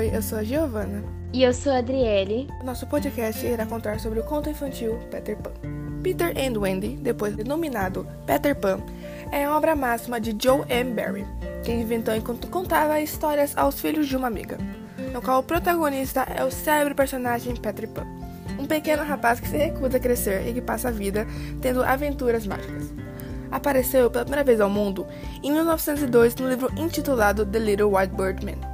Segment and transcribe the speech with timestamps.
[0.00, 1.04] Oi, eu sou a Giovana.
[1.30, 2.48] E eu sou a Adriele.
[2.64, 5.50] Nosso podcast irá contar sobre o conto infantil Peter Pan.
[6.02, 8.80] Peter and Wendy, depois denominado Peter Pan,
[9.30, 10.94] é a obra máxima de Joe M.
[10.94, 11.26] Barry,
[11.62, 14.56] que inventou enquanto contava histórias aos filhos de uma amiga,
[15.12, 18.06] no qual o protagonista é o célebre personagem Peter Pan,
[18.58, 21.26] um pequeno rapaz que se recusa a crescer e que passa a vida
[21.60, 22.90] tendo aventuras mágicas
[23.50, 25.06] apareceu pela primeira vez ao mundo
[25.42, 28.69] em 1902 no livro intitulado The Little White Bird Man.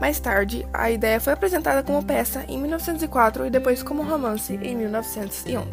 [0.00, 4.74] Mais tarde, a ideia foi apresentada como peça em 1904 e depois como romance em
[4.74, 5.68] 1911.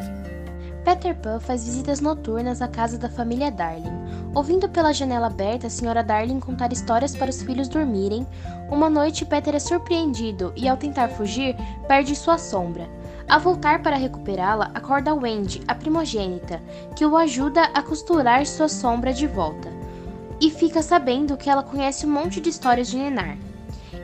[0.83, 4.05] Peter Pan faz visitas noturnas à casa da família Darling.
[4.35, 8.27] Ouvindo pela janela aberta a senhora Darling contar histórias para os filhos dormirem,
[8.69, 11.55] uma noite Peter é surpreendido e, ao tentar fugir,
[11.87, 12.87] perde sua sombra.
[13.29, 16.61] Ao voltar para recuperá-la, acorda Wendy, a primogênita,
[16.95, 19.69] que o ajuda a costurar sua sombra de volta.
[20.39, 23.37] E fica sabendo que ela conhece um monte de histórias de Nenar.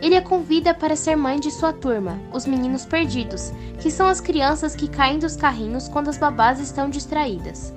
[0.04, 4.20] Ele a convida para ser mãe de sua turma, os meninos perdidos, que são as
[4.20, 7.74] crianças que caem dos carrinhos quando as babás estão distraídas.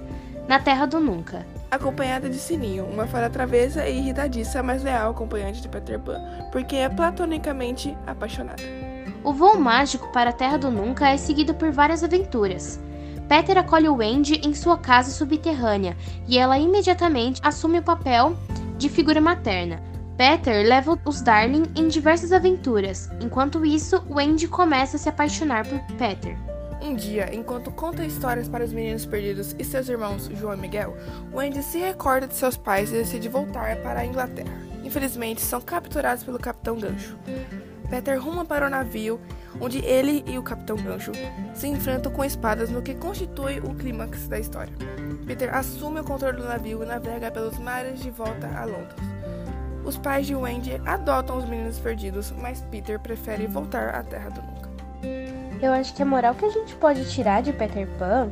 [0.48, 1.46] Na Terra do Nunca.
[1.70, 6.74] Acompanhada de Sininho, uma fada travessa e irritadiça, mas leal acompanhante de Peter Pan, porque
[6.74, 8.60] é platonicamente apaixonada.
[9.22, 12.80] O voo mágico para a Terra do Nunca é seguido por várias aventuras.
[13.28, 15.96] Peter acolhe Wendy em sua casa subterrânea
[16.26, 18.36] e ela imediatamente assume o papel
[18.76, 19.80] de figura materna.
[20.16, 23.10] Peter leva os Darling em diversas aventuras.
[23.20, 26.38] Enquanto isso, Wendy começa a se apaixonar por Peter.
[26.80, 30.96] Um dia, enquanto conta histórias para os meninos perdidos e seus irmãos João e Miguel,
[31.34, 34.56] Wendy se recorda de seus pais e decide voltar para a Inglaterra.
[34.82, 37.18] Infelizmente, são capturados pelo Capitão Gancho.
[37.90, 39.20] Peter ruma para o navio,
[39.60, 41.12] onde ele e o Capitão Gancho
[41.54, 44.72] se enfrentam com espadas no que constitui o clímax da história.
[45.26, 49.15] Peter assume o controle do navio e navega pelos mares de volta a Londres.
[49.86, 54.42] Os pais de Wendy adotam os meninos perdidos, mas Peter prefere voltar à Terra do
[54.42, 54.68] Nunca.
[55.62, 58.28] Eu acho que a moral que a gente pode tirar de Peter Pan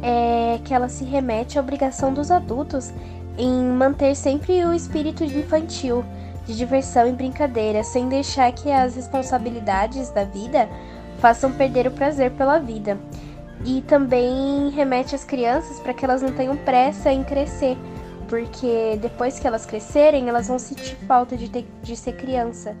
[0.00, 2.92] é que ela se remete à obrigação dos adultos
[3.36, 6.04] em manter sempre o espírito infantil
[6.46, 10.68] de diversão e brincadeira, sem deixar que as responsabilidades da vida
[11.18, 12.96] façam perder o prazer pela vida.
[13.64, 17.76] E também remete às crianças para que elas não tenham pressa em crescer,
[18.28, 22.76] porque depois que elas crescerem, elas vão sentir falta de, ter, de ser criança.